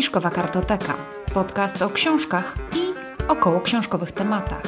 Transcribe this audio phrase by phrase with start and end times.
[0.00, 0.96] Fiszkowa Kartoteka.
[1.34, 2.94] Podcast o książkach i
[3.28, 4.62] około książkowych tematach.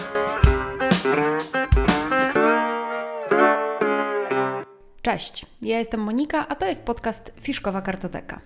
[5.03, 8.41] Cześć, ja jestem Monika, a to jest podcast Fiszkowa Kartoteka.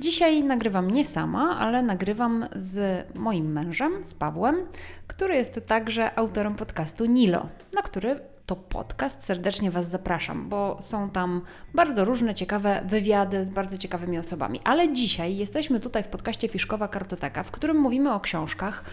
[0.00, 4.66] Dzisiaj nagrywam nie sama, ale nagrywam z moim mężem, z Pawłem,
[5.06, 8.20] który jest także autorem podcastu Nilo, na który
[8.52, 11.42] to podcast serdecznie Was zapraszam, bo są tam
[11.74, 14.60] bardzo różne ciekawe wywiady z bardzo ciekawymi osobami.
[14.64, 18.84] Ale dzisiaj jesteśmy tutaj w podcaście Fiszkowa Kartoteka, w którym mówimy o książkach,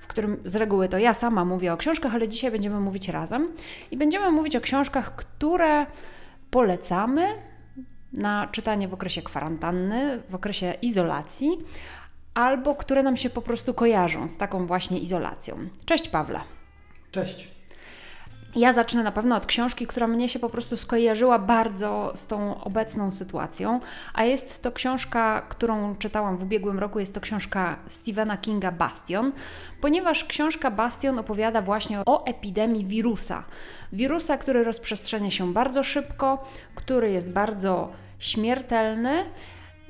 [0.00, 3.48] w którym z reguły to ja sama mówię o książkach, ale dzisiaj będziemy mówić razem
[3.90, 5.86] i będziemy mówić o książkach, które
[6.50, 7.26] polecamy
[8.12, 11.58] na czytanie w okresie kwarantanny, w okresie izolacji,
[12.34, 15.56] albo które nam się po prostu kojarzą z taką właśnie izolacją.
[15.86, 16.40] Cześć Pawle.
[17.10, 17.57] Cześć.
[18.56, 22.60] Ja zacznę na pewno od książki, która mnie się po prostu skojarzyła bardzo z tą
[22.64, 23.80] obecną sytuacją,
[24.14, 29.32] a jest to książka, którą czytałam w ubiegłym roku, jest to książka Stephena Kinga Bastion,
[29.80, 33.44] ponieważ książka Bastion opowiada właśnie o epidemii wirusa.
[33.92, 39.24] Wirusa, który rozprzestrzenia się bardzo szybko, który jest bardzo śmiertelny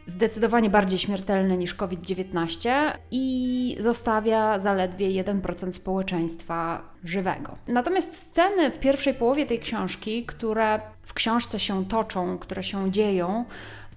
[0.08, 2.70] zdecydowanie bardziej śmiertelny niż COVID-19
[3.10, 7.56] i zostawia zaledwie 1% społeczeństwa żywego.
[7.66, 13.44] Natomiast sceny w pierwszej połowie tej książki, które w książce się toczą, które się dzieją,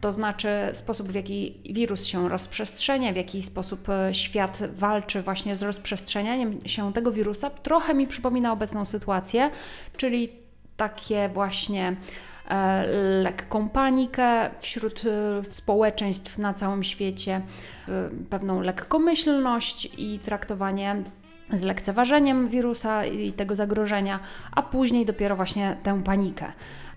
[0.01, 5.55] to znaczy sposób, w jaki wirus się rozprzestrzenia, w jaki sposób e, świat walczy właśnie
[5.55, 9.51] z rozprzestrzenianiem się tego wirusa, trochę mi przypomina obecną sytuację,
[9.97, 10.29] czyli
[10.77, 11.95] takie właśnie
[13.21, 17.41] lekką panikę wśród e, społeczeństw na całym świecie,
[17.87, 20.95] e, pewną lekkomyślność i traktowanie
[21.53, 24.19] z lekceważeniem wirusa i tego zagrożenia,
[24.51, 26.51] a później dopiero właśnie tę panikę.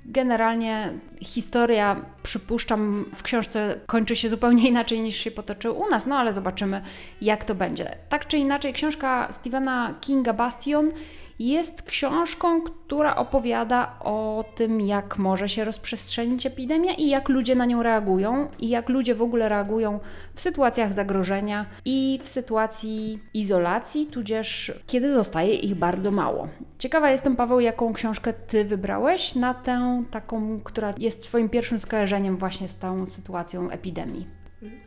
[0.06, 6.16] Generalnie historia, przypuszczam, w książce kończy się zupełnie inaczej niż się potoczył u nas, no
[6.16, 6.82] ale zobaczymy,
[7.20, 7.96] jak to będzie.
[8.08, 10.90] Tak czy inaczej, książka Stephena Kinga Bastion
[11.38, 17.66] jest książką, która opowiada o tym, jak może się rozprzestrzenić epidemia i jak ludzie na
[17.66, 20.00] nią reagują, i jak ludzie w ogóle reagują
[20.34, 26.48] w sytuacjach zagrożenia i w sytuacji izolacji, tudzież kiedy zostaje ich bardzo mało.
[26.78, 32.36] Ciekawa jestem, Paweł, jaką książkę Ty wybrałeś na tę taką, która jest Twoim pierwszym skojarzeniem
[32.36, 34.26] właśnie z tą sytuacją epidemii.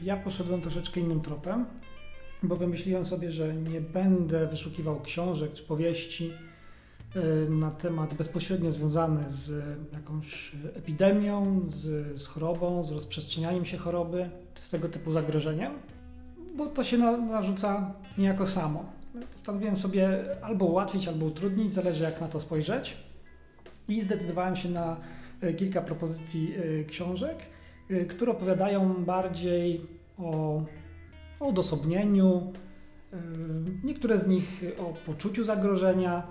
[0.02, 1.66] Ja poszedłem troszeczkę innym tropem
[2.48, 6.34] bo wymyśliłem sobie, że nie będę wyszukiwał książek czy powieści
[7.16, 9.64] y, na temat bezpośrednio związany z
[9.94, 15.72] jakąś epidemią, z, z chorobą, z rozprzestrzenianiem się choroby, czy z tego typu zagrożeniem,
[16.56, 18.86] bo to się na, narzuca niejako samo.
[19.34, 22.98] Postanowiłem sobie albo ułatwić, albo utrudnić, zależy jak na to spojrzeć.
[23.90, 24.98] I zdecydowałem się na
[25.44, 26.56] y, kilka propozycji
[26.88, 27.38] książek,
[28.10, 29.82] które opowiadają bardziej
[30.18, 30.62] o
[31.40, 32.54] o odosobnieniu,
[33.14, 33.18] y,
[33.84, 36.28] niektóre z nich o poczuciu zagrożenia,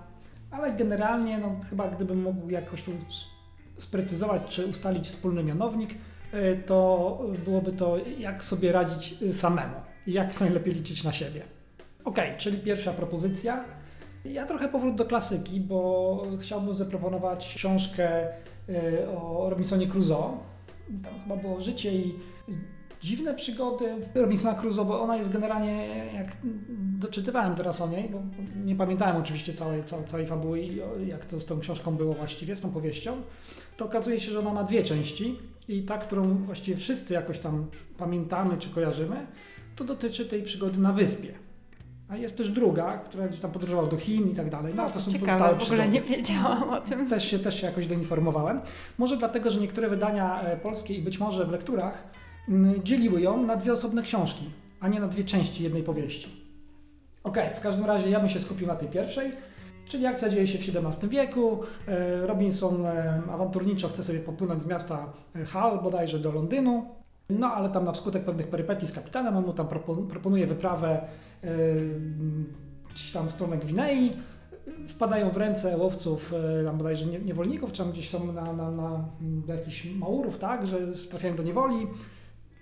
[0.51, 2.91] ale generalnie no, chyba gdybym mógł jakoś tu
[3.77, 9.75] sprecyzować czy ustalić wspólny mianownik, y, to byłoby to jak sobie radzić y, samemu
[10.07, 11.43] jak najlepiej liczyć na siebie.
[12.05, 13.65] Ok, czyli pierwsza propozycja.
[14.25, 18.27] Ja trochę powrót do klasyki, bo chciałbym zaproponować książkę
[19.17, 20.39] o Robinsonie Crusoe.
[21.05, 22.15] Tam chyba było życie i
[23.03, 26.37] dziwne przygody Robinsona Crusoe, bo ona jest generalnie, jak
[26.99, 28.23] doczytywałem teraz o niej, bo
[28.65, 30.77] nie pamiętałem oczywiście całej, całej, całej fabuły i
[31.07, 33.17] jak to z tą książką było właściwie, z tą powieścią,
[33.77, 37.67] to okazuje się, że ona ma dwie części i ta, którą właściwie wszyscy jakoś tam
[37.99, 39.27] pamiętamy czy kojarzymy,
[39.77, 41.29] to dotyczy tej przygody na wyspie.
[42.09, 44.75] A jest też druga, która gdzieś tam podróżował do Chin i tak dalej.
[44.77, 47.09] No, to są ciekawe, w ogóle nie wiedziałam o tym.
[47.09, 48.61] Też się, też się jakoś doinformowałem.
[48.99, 52.05] Może dlatego, że niektóre wydania e, polskie i być może w lekturach
[52.85, 54.45] dzieliły ją na dwie osobne książki,
[54.81, 56.47] a nie na dwie części jednej powieści.
[57.25, 59.33] Ok, w każdym razie ja bym się skupił na tej pierwszej,
[59.87, 61.59] czyli akcja dzieje się w XVII wieku.
[61.89, 66.87] E, Robinson e, awanturniczo chce sobie popłynąć z miasta e, Hull bodajże do Londynu,
[67.31, 69.69] no ale tam na wskutek pewnych perypetii z kapitanem on mu tam
[70.11, 71.01] proponuje wyprawę
[72.95, 74.13] gdzieś tam w stronę Gwinei.
[74.89, 76.35] Wpadają w ręce łowców,
[76.65, 79.05] tam bodajże niewolników, czy tam gdzieś są na, na, na,
[79.49, 80.79] jakichś maurów, tak, że
[81.11, 81.87] trafiają do niewoli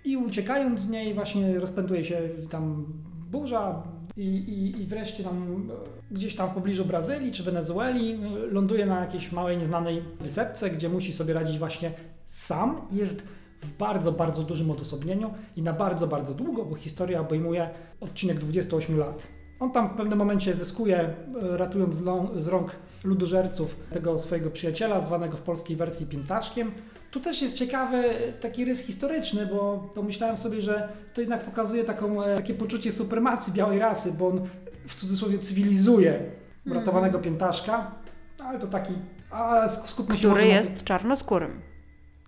[0.05, 2.17] i uciekając z niej właśnie rozpęduje się
[2.49, 2.85] tam
[3.31, 3.83] burza
[4.17, 5.69] i, i, i wreszcie tam
[6.11, 8.19] gdzieś tam w pobliżu Brazylii czy Wenezueli
[8.51, 11.91] ląduje na jakiejś małej, nieznanej wysepce, gdzie musi sobie radzić właśnie
[12.27, 12.81] sam.
[12.91, 13.27] Jest
[13.61, 17.69] w bardzo, bardzo dużym odosobnieniu i na bardzo, bardzo długo, bo historia obejmuje
[18.01, 19.27] odcinek 28 lat.
[19.59, 21.13] On tam w pewnym momencie zyskuje, e,
[21.57, 21.95] ratując
[22.37, 22.75] z rąk
[23.05, 26.71] ludożerców tego swojego przyjaciela, zwanego w polskiej wersji Piętaszkiem.
[27.11, 28.03] Tu też jest ciekawy
[28.41, 33.53] taki rys historyczny, bo pomyślałem sobie, że to jednak pokazuje taką, e, takie poczucie supremacji
[33.53, 34.47] białej rasy, bo on
[34.87, 36.19] w cudzysłowie cywilizuje
[36.65, 37.23] uratowanego mm.
[37.23, 37.91] Piętaszka,
[38.39, 38.93] ale to taki,
[39.31, 40.81] ale skupmy się Który jest na...
[40.81, 41.61] czarnoskórym.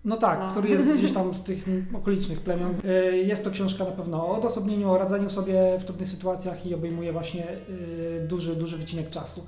[0.06, 0.51] No tak, no.
[0.51, 2.75] który jest gdzieś tam z tych okolicznych plemion.
[2.85, 6.75] E, jest to książka na pewno o odosobnieniu, o radzeniu sobie w trudnych sytuacjach i
[6.75, 9.47] obejmuje właśnie e, duży, duży wycinek czasu.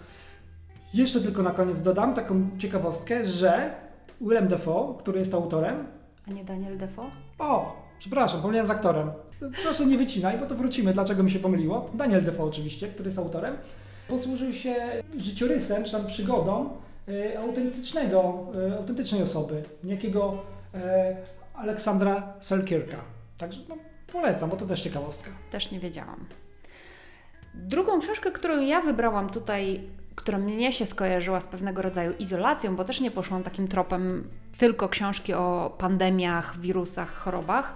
[0.93, 3.73] Jeszcze tylko na koniec dodam taką ciekawostkę, że
[4.21, 5.87] Willem Dafoe, który jest autorem.
[6.27, 7.11] A nie Daniel Defoe?
[7.39, 9.11] O, przepraszam, pomyliłem z aktorem.
[9.63, 11.89] Proszę nie wycinaj, bo to wrócimy, dlaczego mi się pomyliło.
[11.93, 13.57] Daniel Defoe oczywiście, który jest autorem.
[14.07, 14.75] Posłużył się
[15.17, 16.69] życiorysem, czy tam przygodą
[17.07, 20.41] e, autentycznego, e, autentycznej osoby, niejakiego
[20.73, 21.17] e,
[21.53, 22.97] Aleksandra Selkirka.
[23.37, 23.77] Także no,
[24.11, 25.29] polecam, bo to też ciekawostka.
[25.51, 26.25] Też nie wiedziałam.
[27.53, 29.81] Drugą książkę, którą ja wybrałam tutaj
[30.19, 34.27] która mnie się skojarzyła z pewnego rodzaju izolacją, bo też nie poszłam takim tropem
[34.57, 37.73] tylko książki o pandemiach, wirusach, chorobach.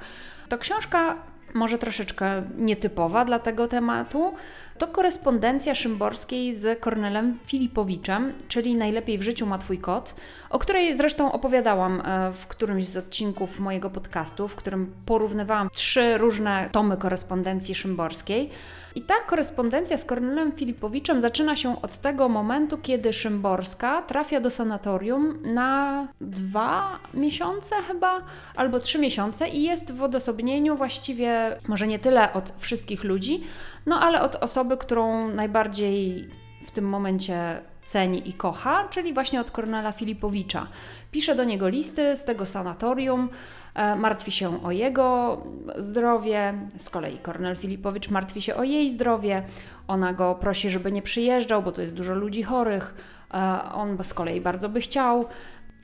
[0.50, 1.16] To książka
[1.54, 4.34] może troszeczkę nietypowa dla tego tematu.
[4.78, 10.16] To korespondencja Szymborskiej z Kornelem Filipowiczem, czyli Najlepiej w życiu ma Twój kot,
[10.50, 16.18] o której zresztą opowiadałam e, w którymś z odcinków mojego podcastu, w którym porównywałam trzy
[16.18, 18.50] różne tomy korespondencji Szymborskiej.
[18.96, 24.50] I ta korespondencja z Kornelem Filipowiczem zaczyna się od tego momentu, kiedy Szymborska trafia do
[24.50, 28.22] sanatorium na dwa miesiące chyba,
[28.56, 33.44] albo trzy miesiące i jest w odosobnieniu właściwie, może nie tyle od wszystkich ludzi,
[33.86, 36.30] no ale od osoby, którą najbardziej
[36.66, 40.68] w tym momencie ceni i kocha, czyli właśnie od Kornela Filipowicza.
[41.12, 43.30] Pisze do niego listy z tego sanatorium,
[43.76, 45.42] e, martwi się o jego
[45.78, 49.44] zdrowie, z kolei Kornel Filipowicz martwi się o jej zdrowie,
[49.88, 52.94] ona go prosi, żeby nie przyjeżdżał, bo tu jest dużo ludzi chorych,
[53.34, 55.26] e, on z kolei bardzo by chciał.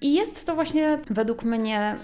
[0.01, 1.95] I jest to właśnie według mnie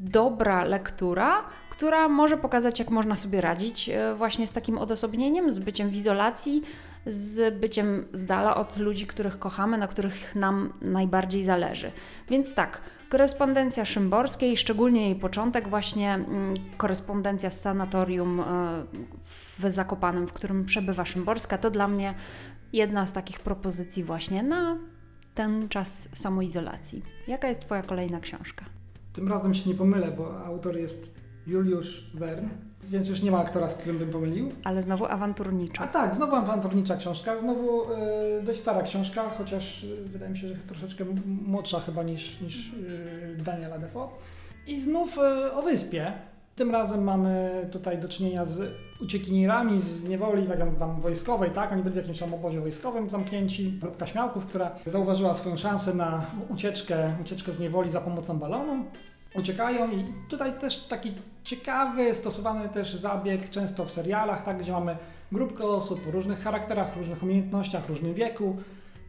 [0.00, 1.42] dobra lektura,
[1.76, 5.94] która może pokazać, jak można sobie radzić e, właśnie z takim odosobnieniem, z byciem w
[5.94, 6.62] izolacji,
[7.06, 11.92] z byciem z dala od ludzi, których kochamy, na których nam najbardziej zależy.
[12.28, 18.44] Więc tak, korespondencja Szymborskiej, szczególnie jej początek, właśnie mm, korespondencja z sanatorium e,
[19.24, 22.14] w Zakopanem, w którym przebywa Szymborska, to dla mnie
[22.72, 24.78] jedna z takich propozycji właśnie na
[25.34, 27.02] ten czas samoizolacji.
[27.28, 28.64] Jaka jest Twoja kolejna książka?
[29.12, 32.48] Tym razem się nie pomylę, bo autor jest Juliusz Wern,
[32.84, 34.48] więc już nie ma aktora, z którym bym pomylił.
[34.64, 35.84] Ale znowu awanturnicza.
[35.84, 40.48] A tak, znowu awanturnicza książka, znowu y, dość stara książka, chociaż y, wydaje mi się,
[40.48, 41.04] że troszeczkę
[41.46, 44.08] młodsza chyba niż, niż y, Daniela Defoe.
[44.66, 45.18] I znów
[45.54, 46.12] o wyspie.
[46.56, 51.72] Tym razem mamy tutaj do czynienia z uciekinierami z niewoli tak tam wojskowej, tak?
[51.72, 53.72] Oni byli w jakimś tam obozie wojskowym zamknięci.
[53.72, 58.84] Grupka śmiałków, która zauważyła swoją szansę na ucieczkę, ucieczkę z niewoli za pomocą balonu
[59.34, 61.12] uciekają i tutaj też taki
[61.44, 64.96] ciekawy, stosowany też zabieg często w serialach, tak, gdzie mamy
[65.32, 68.56] grupkę osób o różnych charakterach, różnych umiejętnościach, różnym wieku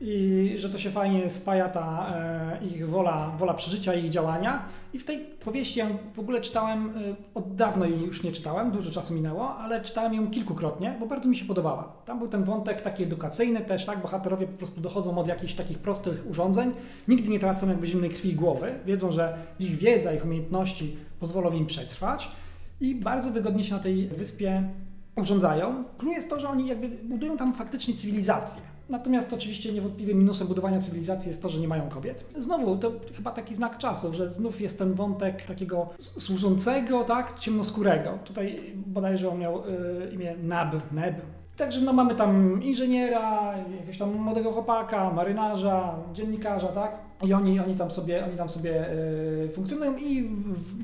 [0.02, 4.66] i że to się fajnie spaja ta e, ich wola, wola przeżycia, ich działania.
[4.94, 6.92] I w tej powieści ja w ogóle czytałem, e,
[7.34, 11.30] od dawno jej już nie czytałem, dużo czasu minęło, ale czytałem ją kilkukrotnie, bo bardzo
[11.30, 11.94] mi się podobała.
[12.06, 15.80] Tam był ten wątek taki edukacyjny też, tak, bohaterowie po prostu dochodzą od jakichś takich
[15.80, 16.72] prostych urządzeń,
[17.08, 21.52] nigdy nie tracą jakby zimnej krwi i głowy, wiedzą, że ich wiedza, ich umiejętności pozwolą
[21.52, 22.32] im przetrwać
[22.82, 24.70] i bardzo wygodnie się na tej wyspie
[25.16, 25.84] urządzają.
[25.98, 28.62] Klucz jest to, że oni jakby budują tam faktycznie cywilizację.
[28.90, 32.26] Natomiast oczywiście niewątpliwym minusem budowania cywilizacji jest to, że nie mają kobiet.
[32.38, 38.20] Znowu, to chyba taki znak czasów, że znów jest ten wątek takiego służącego, tak, ciemnoskórego.
[38.26, 41.22] Tutaj bodajże on miał y, imię Nab, Neb.
[41.58, 46.98] Także no, mamy tam inżyniera, jakiegoś tam młodego chłopaka, marynarza, dziennikarza, tak?
[47.24, 50.30] I oni, oni tam sobie, oni tam sobie y, funkcjonują i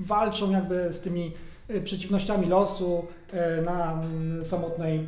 [0.01, 1.31] walczą jakby z tymi
[1.69, 3.05] y, przeciwnościami losu
[3.65, 5.07] na mm, samotnej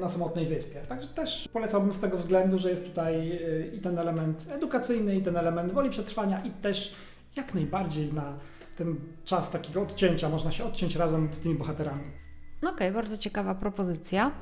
[0.00, 0.80] na samotnej wyspie.
[0.88, 5.22] Także też polecałbym z tego względu, że jest tutaj y, i ten element edukacyjny, i
[5.22, 6.94] ten element woli przetrwania, i też
[7.36, 8.38] jak najbardziej na
[8.76, 12.04] ten czas takiego odcięcia, można się odciąć razem z tymi bohaterami.
[12.58, 14.32] Okej, okay, bardzo ciekawa propozycja.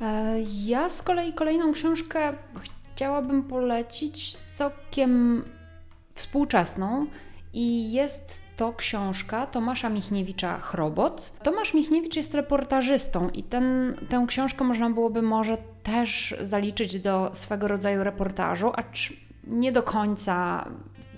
[0.00, 2.32] E, ja z kolei kolejną książkę
[2.94, 5.44] chciałabym polecić całkiem
[6.14, 7.06] współczesną
[7.52, 11.32] i jest to książka Tomasza Michniewicza Chrobot.
[11.42, 17.68] Tomasz Michniewicz jest reportażystą i ten, tę książkę można byłoby może też zaliczyć do swego
[17.68, 19.12] rodzaju reportażu, acz
[19.46, 20.64] nie do końca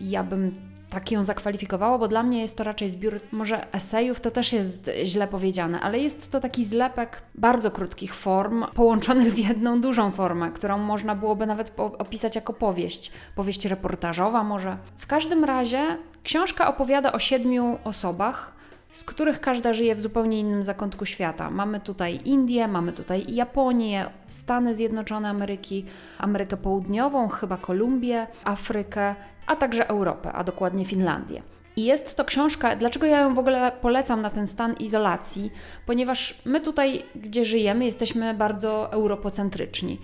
[0.01, 0.66] ja bym
[0.97, 4.91] tak ją zakwalifikowało, bo dla mnie jest to raczej zbiór może esejów, to też jest
[5.05, 10.51] źle powiedziane, ale jest to taki zlepek bardzo krótkich form, połączonych w jedną dużą formę,
[10.51, 13.13] którą można byłoby nawet opisać jako powieść.
[13.35, 14.77] Powieść reportażowa może.
[14.97, 18.56] W każdym razie książka opowiada o siedmiu osobach,
[18.91, 21.51] z których każda żyje w zupełnie innym zakątku świata.
[21.51, 25.85] Mamy tutaj Indię, mamy tutaj Japonię, Stany Zjednoczone Ameryki,
[26.19, 29.15] Amerykę Południową, chyba Kolumbię, Afrykę,
[29.47, 31.43] a także Europę, a dokładnie Finlandię.
[31.77, 35.51] I jest to książka, dlaczego ja ją w ogóle polecam na ten stan izolacji?
[35.87, 39.99] Ponieważ my tutaj, gdzie żyjemy, jesteśmy bardzo europocentryczni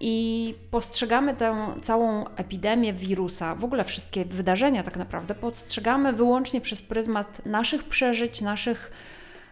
[0.00, 6.82] i postrzegamy tę całą epidemię wirusa, w ogóle wszystkie wydarzenia tak naprawdę, postrzegamy wyłącznie przez
[6.82, 8.92] pryzmat naszych przeżyć, naszych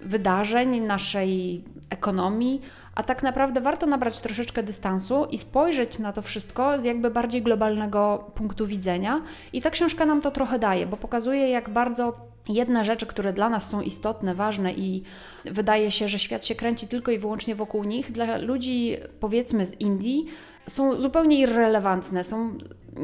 [0.00, 2.62] wydarzeń, naszej ekonomii,
[2.96, 7.42] a tak naprawdę warto nabrać troszeczkę dystansu i spojrzeć na to wszystko z jakby bardziej
[7.42, 9.22] globalnego punktu widzenia.
[9.52, 12.16] I ta książka nam to trochę daje, bo pokazuje, jak bardzo
[12.48, 15.02] jedne rzeczy, które dla nas są istotne, ważne i
[15.44, 19.80] wydaje się, że świat się kręci tylko i wyłącznie wokół nich, dla ludzi powiedzmy z
[19.80, 20.26] Indii
[20.66, 22.58] są zupełnie irrelevantne, są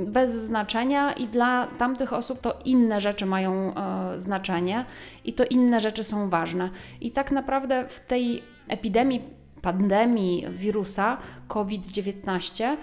[0.06, 4.84] bez znaczenia i dla tamtych osób to inne rzeczy mają e, znaczenie
[5.25, 6.70] i to inne rzeczy są ważne.
[7.00, 12.76] I tak naprawdę w tej epidemii, pandemii wirusa COVID-19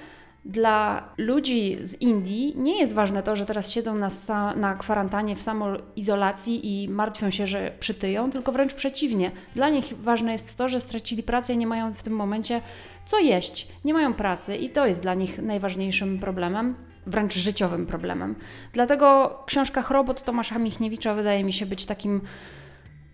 [0.46, 4.10] dla ludzi z Indii nie jest ważne to, że teraz siedzą na,
[4.56, 9.32] na kwarantannie w samoizolacji i martwią się, że przytyją, tylko wręcz przeciwnie.
[9.56, 12.62] Dla nich ważne jest to, że stracili pracę i nie mają w tym momencie
[13.06, 13.68] co jeść.
[13.86, 18.36] Nie mają pracy i to jest dla nich najważniejszym problemem, wręcz życiowym problemem.
[18.74, 22.22] Dlatego książka Chrobot Tomasza Michniewicza wydaje mi się być takim,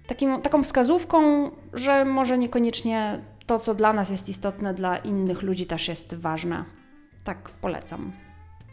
[0.07, 5.65] takim, taką wskazówką, że może niekoniecznie to, co dla nas jest istotne, dla innych ludzi
[5.65, 6.65] też jest ważne.
[7.23, 8.11] Tak polecam.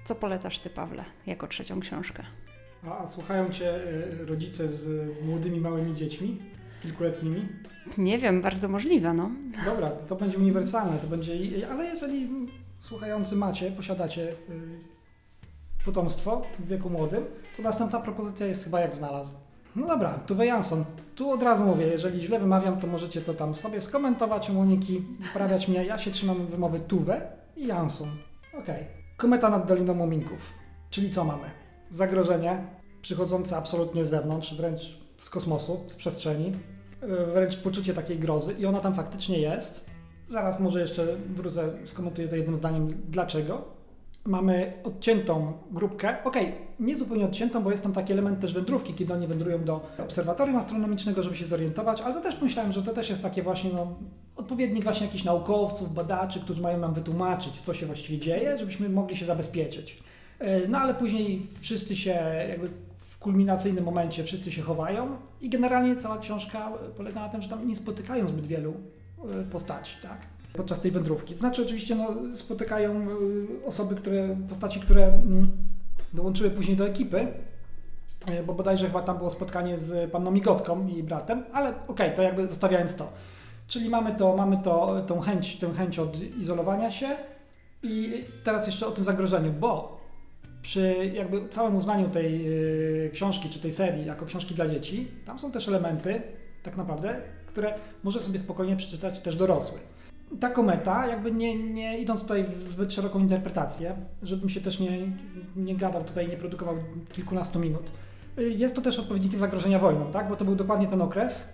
[0.05, 2.23] Co polecasz Ty, Pawle, jako trzecią książkę?
[2.87, 3.77] A, a słuchają Cię
[4.21, 6.39] y, rodzice z młodymi, małymi dziećmi?
[6.83, 7.49] Kilkuletnimi?
[7.99, 9.31] Nie wiem, bardzo możliwe, no.
[9.65, 11.33] Dobra, to będzie uniwersalne, to będzie,
[11.71, 12.29] ale jeżeli
[12.81, 14.35] słuchający macie, posiadacie y,
[15.85, 17.25] potomstwo w wieku młodym,
[17.57, 19.31] to następna propozycja jest chyba jak znalazł.
[19.77, 20.85] No dobra, Tuve Jansson.
[21.15, 25.69] Tu od razu mówię, jeżeli źle wymawiam, to możecie to tam sobie skomentować Moniki, poprawiać
[25.69, 25.85] mnie.
[25.85, 27.21] Ja się trzymam wymowy Tuve
[27.57, 28.09] i Jansson.
[28.49, 28.63] Okej.
[28.63, 28.87] Okay.
[29.17, 30.41] Kometa nad Doliną Muminków.
[30.91, 31.45] Czyli co mamy?
[31.91, 32.65] Zagrożenie
[33.03, 36.53] przychodzące absolutnie z zewnątrz, wręcz z kosmosu, z przestrzeni.
[37.35, 39.87] Wręcz poczucie takiej grozy i ona tam faktycznie jest.
[40.29, 43.65] Zaraz może jeszcze wrócę, skomentuję to jednym zdaniem dlaczego
[44.25, 46.17] mamy odciętą grupkę.
[46.25, 49.65] Okej, okay, nie zupełnie odciętą, bo jest tam taki element też wędrówki, kiedy oni wędrują
[49.65, 53.43] do obserwatorium astronomicznego, żeby się zorientować, ale to też myślałem, że to też jest takie
[53.43, 53.95] właśnie no,
[54.37, 59.17] odpowiednik właśnie jakichś naukowców, badaczy, którzy mają nam wytłumaczyć, co się właściwie dzieje, żebyśmy mogli
[59.17, 60.03] się zabezpieczyć.
[60.39, 62.11] E, no ale później wszyscy się
[62.49, 67.49] jakby w kulminacyjnym momencie wszyscy się chowają i generalnie cała książka polega na tym, że
[67.49, 68.75] tam nie spotykają zbyt wielu
[69.41, 70.19] e, postaci, tak?
[70.53, 71.35] Podczas tej wędrówki.
[71.35, 75.51] Znaczy oczywiście no, spotykają y, osoby, które, postaci, które mm,
[76.13, 77.27] dołączyły później do ekipy,
[78.29, 82.11] y, bo bodajże chyba tam było spotkanie z panną Migotką i bratem, ale okej, okay,
[82.11, 83.13] to jakby zostawiając to.
[83.69, 87.09] Czyli mamy to, mamy to, tą chęć, tę chęć odizolowania się
[87.83, 90.01] i teraz jeszcze o tym zagrożeniu, bo
[90.63, 92.49] przy jakby całym uznaniu tej
[93.07, 96.23] y, książki czy tej serii jako książki dla dzieci, tam są też elementy
[96.63, 99.79] tak naprawdę, które może sobie spokojnie przeczytać też dorosły
[100.41, 104.99] ta kometa, jakby nie, nie idąc tutaj w zbyt szeroką interpretację, żebym się też nie,
[105.57, 106.77] nie gadał tutaj, nie produkował
[107.13, 107.91] kilkunastu minut,
[108.39, 110.29] y, jest to też odpowiednikiem zagrożenia wojną, tak?
[110.29, 111.53] bo to był dokładnie ten okres,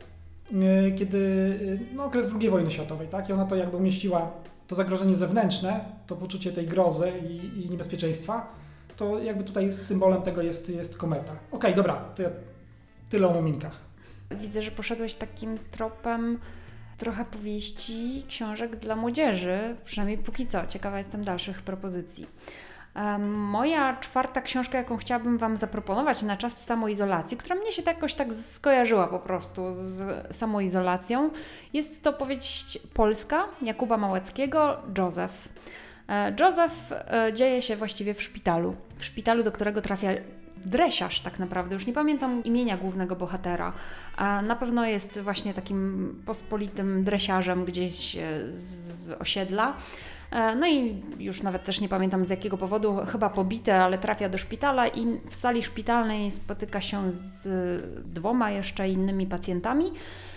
[0.52, 3.28] y, kiedy, y, no okres II wojny światowej, tak?
[3.28, 4.30] i ona to jakby umieściła
[4.66, 8.52] to zagrożenie zewnętrzne, to poczucie tej grozy i, i niebezpieczeństwa,
[8.96, 11.32] to jakby tutaj symbolem tego jest, jest kometa.
[11.32, 12.30] Okej, okay, dobra, to ja
[13.10, 13.80] tyle o muminkach.
[14.30, 16.38] Widzę, że poszedłeś takim tropem
[16.98, 20.66] trochę powieści, książek dla młodzieży, przynajmniej póki co.
[20.66, 22.26] Ciekawa jestem dalszych propozycji.
[23.28, 28.32] Moja czwarta książka, jaką chciałabym Wam zaproponować na czas samoizolacji, która mnie się jakoś tak
[28.32, 31.30] skojarzyła po prostu z samoizolacją,
[31.72, 35.48] jest to powieść polska Jakuba Małeckiego, Józef.
[36.08, 38.76] E, Józef e, dzieje się właściwie w szpitalu.
[38.98, 40.10] W szpitalu, do którego trafia
[40.64, 43.72] dresiarz tak naprawdę, już nie pamiętam imienia głównego bohatera,
[44.42, 48.20] na pewno jest właśnie takim pospolitym dresiarzem gdzieś e,
[48.52, 49.76] z osiedla.
[50.30, 54.28] E, no i już nawet też nie pamiętam z jakiego powodu, chyba pobite, ale trafia
[54.28, 57.48] do szpitala i w sali szpitalnej spotyka się z
[58.06, 59.92] dwoma jeszcze innymi pacjentami.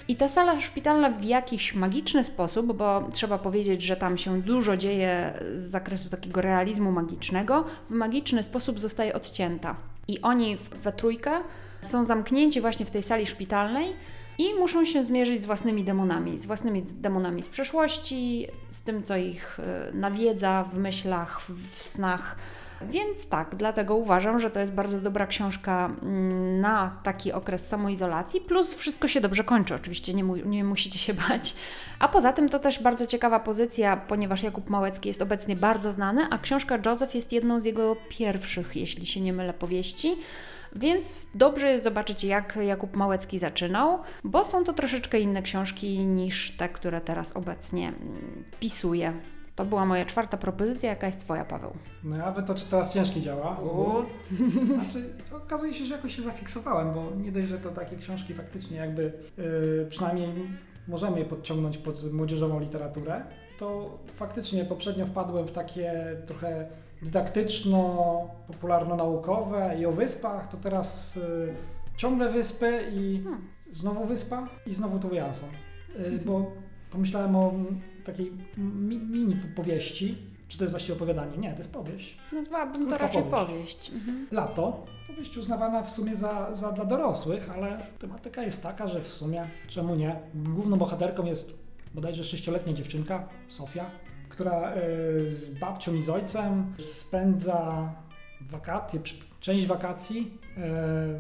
[0.08, 4.78] I ta sala szpitalna w jakiś magiczny sposób, bo trzeba powiedzieć, że tam się dużo
[4.78, 9.91] dzieje z zakresu takiego realizmu magicznego, w magiczny sposób zostaje odcięta.
[10.08, 11.32] I oni we trójkę
[11.82, 13.94] są zamknięci właśnie w tej sali szpitalnej
[14.38, 19.18] i muszą się zmierzyć z własnymi demonami, z własnymi demonami z przeszłości, z tym, co
[19.18, 22.36] ich e, nawiedza w myślach, w snach.
[22.90, 28.42] Więc tak, dlatego uważam, że to jest bardzo dobra książka mm, na taki okres samoizolacji,
[28.42, 31.56] plus wszystko się dobrze kończy, oczywiście nie, mu, nie musicie się bać.
[32.00, 36.28] A poza tym to też bardzo ciekawa pozycja, ponieważ Jakub Małecki jest obecnie bardzo znany,
[36.30, 40.16] a książka Joseph jest jedną z jego pierwszych, jeśli się nie mylę, powieści.
[40.76, 46.52] Więc dobrze jest zobaczyć, jak Jakub Małecki zaczynał, bo są to troszeczkę inne książki niż
[46.52, 49.14] te, które teraz obecnie mm, pisuje.
[49.56, 50.90] To była moja czwarta propozycja.
[50.90, 51.72] Jaka jest Twoja, Paweł?
[52.04, 53.58] No a wy to czy teraz ciężkie działa?
[54.66, 58.78] Znaczy, okazuje się, że jakoś się zafiksowałem, bo nie dość, że to takie książki faktycznie
[58.78, 60.30] jakby yy, przynajmniej
[60.88, 63.24] możemy je podciągnąć pod młodzieżową literaturę,
[63.58, 66.68] to faktycznie poprzednio wpadłem w takie trochę
[67.02, 71.54] dydaktyczno-popularno-naukowe i o wyspach, to teraz y,
[71.98, 73.42] ciągle wyspy i hmm.
[73.72, 75.50] znowu wyspa i znowu to Jansson.
[76.00, 76.52] Y, bo
[76.92, 77.54] pomyślałem o
[78.06, 80.18] takiej mi, mini powieści,
[80.48, 81.38] czy to jest właściwie opowiadanie?
[81.38, 82.18] Nie, to jest powieść.
[82.34, 83.48] Nazwałabym to raczej powieść.
[83.48, 83.92] powieść.
[83.92, 84.28] Mhm.
[84.32, 84.86] Lato.
[85.08, 89.48] Powieść uznawana w sumie za, za dla dorosłych, ale tematyka jest taka, że w sumie
[89.68, 90.16] czemu nie?
[90.36, 91.54] Główną bohaterką jest
[91.94, 93.92] bodajże sześcioletnia dziewczynka, Sofia,
[94.30, 94.82] która e,
[95.30, 97.90] z babcią i z ojcem spędza
[98.42, 99.00] wakacje,
[99.40, 100.62] część wakacji e,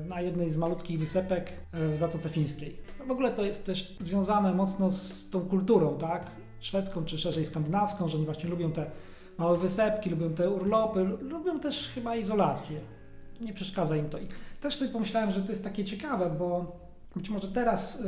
[0.07, 2.77] na jednej z malutkich wysepek e, w Zatoce Fińskiej.
[2.99, 6.31] No w ogóle to jest też związane mocno z tą kulturą, tak?
[6.61, 8.91] Szwedzką czy szerzej skandynawską, że oni właśnie lubią te
[9.37, 12.79] małe wysepki, lubią te urlopy, lubią też chyba izolację.
[13.41, 14.19] Nie przeszkadza im to.
[14.19, 14.27] I
[14.61, 16.79] też sobie pomyślałem, że to jest takie ciekawe, bo
[17.15, 18.03] być może teraz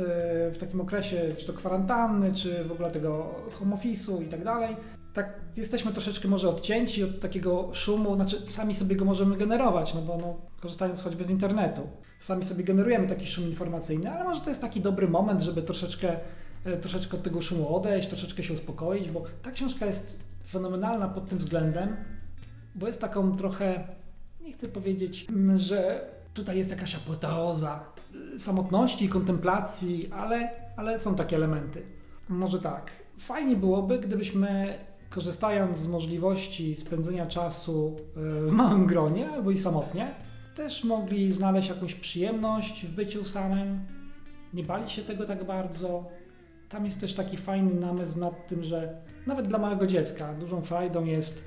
[0.52, 4.76] w takim okresie, czy to kwarantanny, czy w ogóle tego home office'u i tak dalej,
[5.14, 10.02] tak jesteśmy troszeczkę może odcięci od takiego szumu, znaczy sami sobie go możemy generować, no
[10.02, 11.82] bo no, korzystając choćby z internetu,
[12.20, 16.16] sami sobie generujemy taki szum informacyjny, ale może to jest taki dobry moment, żeby troszeczkę,
[16.80, 21.38] troszeczkę od tego szumu odejść, troszeczkę się uspokoić, bo ta książka jest fenomenalna pod tym
[21.38, 21.96] względem,
[22.74, 23.88] bo jest taką trochę,
[24.40, 27.84] nie chcę powiedzieć, że tutaj jest jakaś apoteoza
[28.34, 31.82] e, samotności, kontemplacji, ale, ale są takie elementy.
[32.28, 32.90] Może tak.
[33.18, 34.78] Fajnie byłoby, gdybyśmy
[35.10, 40.14] korzystając z możliwości spędzenia czasu e, w małym gronie albo i samotnie,
[40.54, 43.80] też mogli znaleźć jakąś przyjemność w byciu samym,
[44.54, 46.08] nie bali się tego tak bardzo.
[46.68, 51.04] Tam jest też taki fajny namysł nad tym, że nawet dla małego dziecka dużą frajdą
[51.04, 51.44] jest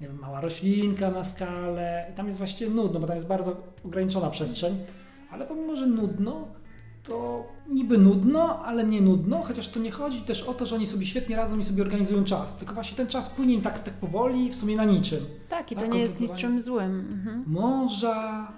[0.00, 2.12] nie wiem, mała roślinka na skalę.
[2.16, 4.78] Tam jest właściwie nudno, bo tam jest bardzo ograniczona przestrzeń,
[5.30, 6.48] ale pomimo, że nudno,
[7.02, 10.86] to niby nudno, ale nie nudno, chociaż to nie chodzi też o to, że oni
[10.86, 13.94] sobie świetnie radzą i sobie organizują czas, tylko właśnie ten czas płynie im tak, tak
[13.94, 15.20] powoli, w sumie na niczym.
[15.48, 17.00] Tak, i to tak, nie jest niczym złym.
[17.12, 17.44] Mhm.
[17.46, 18.52] Morza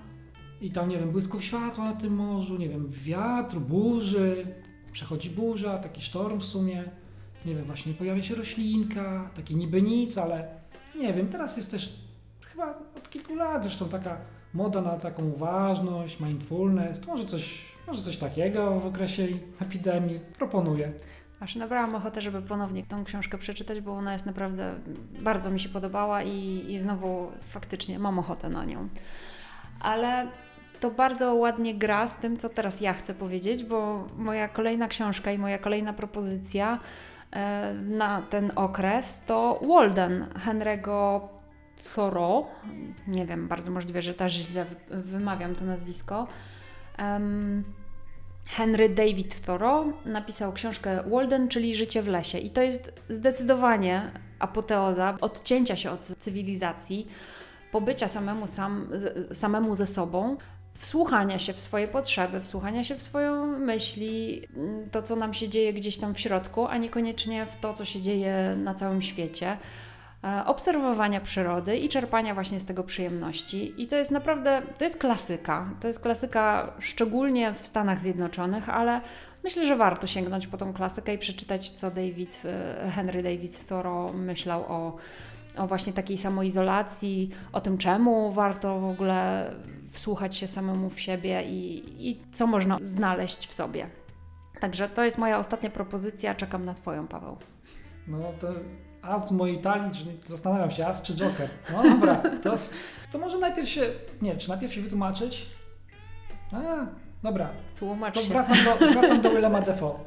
[0.61, 4.47] i tam, nie wiem, błysków światła na tym morzu, nie wiem, wiatr, burzy,
[4.93, 6.85] przechodzi burza, taki sztorm w sumie,
[7.45, 10.49] nie wiem, właśnie pojawia się roślinka, taki niby nic, ale
[11.01, 11.97] nie wiem, teraz jest też
[12.45, 14.21] chyba od kilku lat zresztą taka
[14.55, 19.27] moda na taką uważność, mindfulness, to może coś może coś takiego w okresie
[19.61, 20.21] epidemii.
[20.39, 20.93] Proponuję.
[21.41, 24.75] Aż nabrałam ochotę, żeby ponownie tą książkę przeczytać, bo ona jest naprawdę,
[25.21, 28.89] bardzo mi się podobała i, i znowu faktycznie mam ochotę na nią.
[29.81, 30.29] Ale
[30.81, 35.33] to bardzo ładnie gra z tym, co teraz ja chcę powiedzieć, bo moja kolejna książka
[35.33, 36.81] i moja kolejna propozycja
[37.31, 41.21] e, na ten okres to Walden Henry'ego
[41.95, 42.47] Thoreau.
[43.07, 46.27] Nie wiem, bardzo możliwe, że też źle wymawiam to nazwisko.
[48.47, 52.39] Henry David Thoreau napisał książkę Walden, czyli Życie w lesie.
[52.39, 57.09] I to jest zdecydowanie apoteoza odcięcia się od cywilizacji,
[57.73, 58.89] pobycia samemu, sam,
[59.33, 60.37] samemu ze sobą,
[60.79, 64.43] wsłuchania się w swoje potrzeby, wsłuchania się w swoje myśli,
[64.93, 68.01] to co nam się dzieje gdzieś tam w środku, a niekoniecznie w to, co się
[68.01, 69.57] dzieje na całym świecie.
[70.25, 73.83] E, obserwowania przyrody i czerpania właśnie z tego przyjemności.
[73.83, 75.71] I to jest naprawdę, to jest klasyka.
[75.81, 79.01] To jest klasyka szczególnie w Stanach Zjednoczonych, ale
[79.45, 84.13] myślę, że warto sięgnąć po tą klasykę i przeczytać, co David, e, Henry David Thoreau
[84.13, 84.97] myślał o,
[85.59, 89.51] o właśnie takiej samoizolacji, o tym, czemu warto w ogóle
[89.91, 93.87] wsłuchać się samemu w siebie i, i co można znaleźć w sobie.
[94.61, 96.35] Także to jest moja ostatnia propozycja.
[96.35, 97.37] Czekam na Twoją, Paweł.
[98.07, 98.49] No to
[99.03, 101.49] As mojej talii, czy zastanawiam się, As czy Joker.
[101.73, 102.57] No dobra, to,
[103.13, 103.83] to może najpierw się,
[104.23, 105.47] nie, czy najpierw się wytłumaczyć?
[106.53, 106.87] A,
[107.23, 107.49] dobra.
[107.79, 108.29] Tłumacz to się.
[108.29, 109.99] wracam do, wracam do Willema Defoe.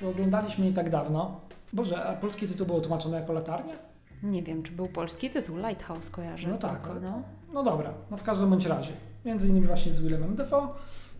[0.00, 1.40] To oglądaliśmy nie tak dawno.
[1.72, 3.74] Boże, a polski tytuł był tłumaczony jako latarnia?
[4.22, 5.56] Nie wiem, czy był polski tytuł.
[5.56, 6.48] Lighthouse kojarzę.
[6.48, 6.82] No tak.
[6.82, 7.22] Tylko, no.
[7.52, 8.92] No dobra, no w każdym bądź razie.
[9.24, 10.68] Między innymi właśnie z Willemem Defoe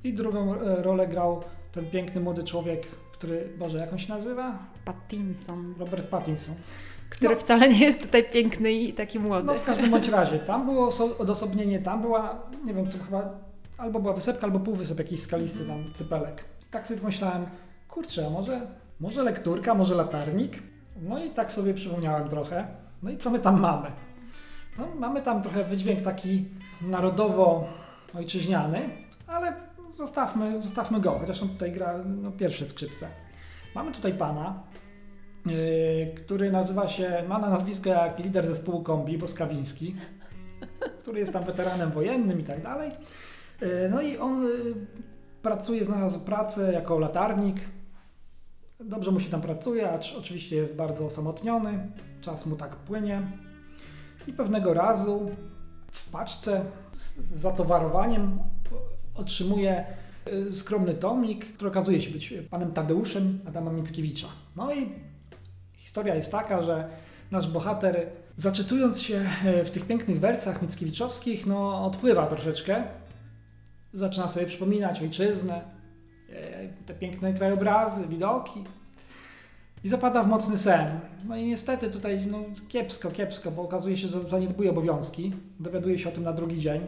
[0.04, 4.58] i drugą e, rolę grał ten piękny młody człowiek, który, Boże, jak on się nazywa?
[4.84, 5.74] Pattinson.
[5.78, 6.54] Robert Pattinson.
[7.10, 9.44] Który no, wcale nie jest tutaj piękny i taki młody.
[9.44, 13.38] No w każdym bądź razie, tam było odosobnienie, tam była, nie wiem, to chyba
[13.78, 16.44] albo była wysepka, albo półwysep jakiś skalisty tam, cypelek.
[16.70, 17.46] Tak sobie pomyślałem,
[17.88, 18.66] kurczę, może,
[19.00, 20.62] może lekturka, może latarnik?
[21.02, 22.66] No i tak sobie przypomniałem trochę.
[23.02, 23.90] No i co my tam mamy?
[24.78, 26.48] No, mamy tam trochę wydźwięk taki
[26.82, 28.88] narodowo-ojczyźniany,
[29.26, 29.52] ale
[29.94, 33.08] zostawmy, zostawmy go, chociaż on tutaj gra no, pierwsze skrzypce.
[33.74, 34.62] Mamy tutaj pana,
[35.46, 35.54] yy,
[36.16, 39.96] który nazywa się, ma na nazwisko jak lider zespołu kombi, Boskawiński,
[41.02, 42.90] który jest tam weteranem wojennym i tak dalej.
[43.60, 44.74] Yy, no i on yy,
[45.42, 47.56] pracuje, znalazł pracę jako latarnik.
[48.80, 51.88] Dobrze mu się tam pracuje, acz oczywiście jest bardzo osamotniony,
[52.22, 53.22] czas mu tak płynie.
[54.26, 55.30] I pewnego razu
[55.90, 58.38] w paczce z zatowarowaniem
[59.14, 59.84] otrzymuje
[60.28, 64.28] y, skromny tomik, który okazuje się być panem Tadeuszem Adama Mickiewicza.
[64.56, 64.92] No i
[65.76, 66.88] historia jest taka, że
[67.30, 68.06] nasz bohater,
[68.36, 72.84] zaczytując się e, w tych pięknych wersach mickiewiczowskich, no odpływa troszeczkę.
[73.92, 75.62] Zaczyna sobie przypominać ojczyznę,
[76.30, 78.64] e, te piękne krajobrazy, widoki,
[79.84, 81.00] i zapada w mocny sen.
[81.24, 85.32] No i niestety tutaj no, kiepsko, kiepsko, bo okazuje się, że zaniedbuje obowiązki.
[85.60, 86.80] Dowiaduje się o tym na drugi dzień.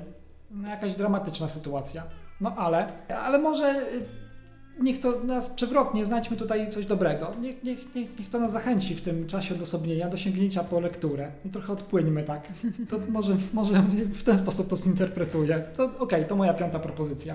[0.51, 2.03] No, jakaś dramatyczna sytuacja.
[2.41, 2.89] No ale,
[3.25, 7.33] ale może y, niech to nas przewrotnie, znajdźmy tutaj coś dobrego.
[7.41, 11.33] Niech, niech, niech, niech to nas zachęci w tym czasie odosobnienia do sięgnięcia po lekturę.
[11.45, 12.49] I trochę odpłyńmy tak.
[12.91, 15.65] To może, może w ten sposób to zinterpretuję.
[15.77, 17.35] To okej, okay, to moja piąta propozycja.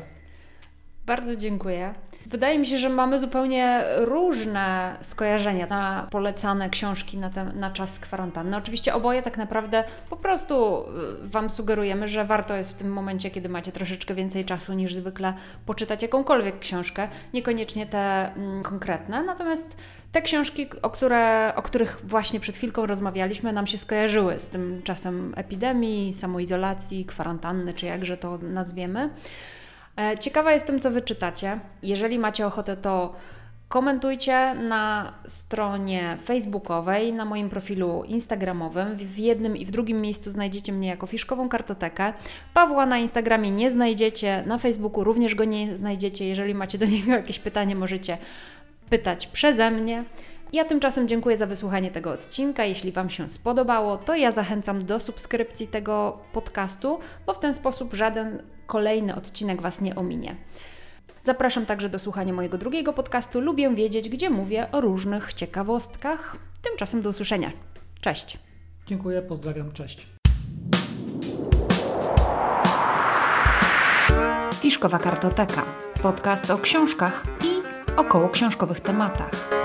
[1.10, 1.94] Bardzo dziękuję.
[2.26, 8.00] Wydaje mi się, że mamy zupełnie różne skojarzenia na polecane książki na, ten, na czas
[8.00, 8.58] kwarantanny.
[8.58, 10.84] Oczywiście oboje tak naprawdę po prostu
[11.24, 14.96] y, Wam sugerujemy, że warto jest w tym momencie, kiedy macie troszeczkę więcej czasu niż
[14.96, 15.34] zwykle,
[15.66, 19.24] poczytać jakąkolwiek książkę, niekoniecznie te mm, konkretne.
[19.24, 19.76] Natomiast
[20.12, 24.82] te książki, o, które, o których właśnie przed chwilką rozmawialiśmy, nam się skojarzyły z tym
[24.84, 29.10] czasem epidemii, samoizolacji, kwarantanny, czy jakże to nazwiemy.
[30.00, 31.60] E, ciekawa jestem, co wyczytacie.
[31.84, 33.16] Jeżeli macie ochotę, to
[33.70, 38.96] komentujcie na stronie facebookowej, na moim profilu instagramowym.
[38.96, 42.14] W jednym i w drugim miejscu znajdziecie mnie jako fiszkową kartotekę.
[42.54, 46.28] Pawła na Instagramie nie znajdziecie, na Facebooku również go nie znajdziecie.
[46.28, 48.18] Jeżeli macie do niego jakieś pytanie, możecie
[48.90, 50.04] pytać przeze mnie.
[50.54, 52.66] Ja tymczasem dziękuję za wysłuchanie tego odcinka.
[52.66, 57.94] Jeśli Wam się spodobało, to ja zachęcam do subskrypcji tego podcastu, bo w ten sposób
[57.94, 60.36] żaden kolejny odcinek Was nie ominie.
[61.24, 63.42] Zapraszam także do słuchania mojego drugiego podcastu.
[63.42, 66.36] Lubię wiedzieć, gdzie mówię o różnych ciekawostkach.
[66.62, 67.52] Tymczasem do usłyszenia.
[68.02, 68.38] Cześć.
[68.86, 70.08] Dziękuję, pozdrawiam, cześć.
[74.54, 75.66] Fiszkowa Kartoteka.
[76.02, 77.62] Podcast o książkach i
[77.98, 79.59] około książkowych tematach.